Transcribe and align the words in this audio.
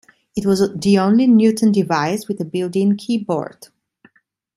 It 0.35 0.47
was 0.47 0.67
the 0.75 0.97
only 0.97 1.27
Newton 1.27 1.71
Device 1.71 2.27
with 2.27 2.41
a 2.41 2.43
built-in 2.45 2.97
keyboard. 2.97 3.67